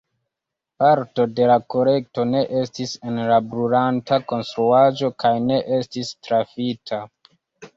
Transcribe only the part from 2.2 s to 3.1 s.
ne estis